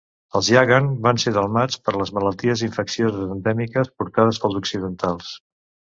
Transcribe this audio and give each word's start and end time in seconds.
Els 0.37 0.47
Yaghan 0.53 0.87
van 1.07 1.19
ser 1.23 1.33
delmats 1.35 1.77
per 1.89 1.93
les 1.97 2.13
malalties 2.19 2.65
infeccioses 2.69 3.29
endèmiques 3.37 3.93
portades 4.01 4.41
pels 4.47 4.59
occidentals. 4.65 5.31